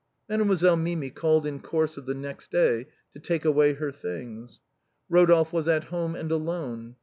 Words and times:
Mademoiselle 0.27 0.77
Mimi 0.77 1.11
called 1.11 1.45
in 1.45 1.59
course 1.59 1.95
of 1.95 2.07
the 2.07 2.15
next 2.15 2.49
day 2.49 2.87
to 3.13 3.19
take 3.19 3.45
away 3.45 3.73
her 3.73 3.91
things. 3.91 4.63
Rodolphe 5.09 5.53
was 5.55 5.67
at 5.67 5.83
home 5.93 6.15
and 6.15 6.31
alone. 6.31 6.95